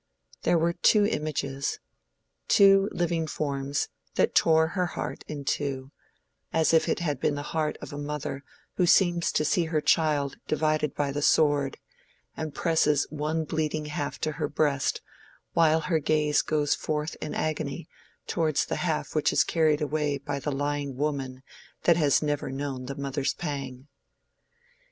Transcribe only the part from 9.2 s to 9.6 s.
to